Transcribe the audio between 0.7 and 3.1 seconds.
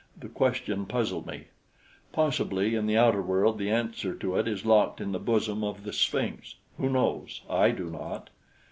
puzzled me. Possibly in the